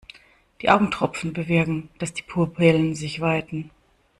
Die 0.63 0.71
Augentropfen 0.71 1.31
bewirken, 1.31 1.89
dass 1.99 2.11
die 2.11 2.23
Pupillen 2.23 2.95
sich 2.95 3.19
weiten. 3.21 3.69